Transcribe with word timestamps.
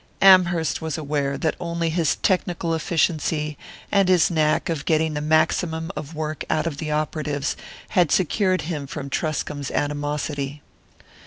Amherst 0.19 0.81
was 0.81 0.97
aware 0.97 1.37
that 1.37 1.55
only 1.59 1.91
his 1.91 2.15
technical 2.15 2.73
efficiency, 2.73 3.55
and 3.91 4.09
his 4.09 4.31
knack 4.31 4.67
of 4.67 4.85
getting 4.85 5.13
the 5.13 5.21
maximum 5.21 5.91
of 5.95 6.15
work 6.15 6.43
out 6.49 6.65
of 6.65 6.77
the 6.77 6.89
operatives, 6.89 7.55
had 7.89 8.11
secured 8.11 8.61
him 8.63 8.87
from 8.87 9.11
Truscomb's 9.11 9.69
animosity. 9.69 10.63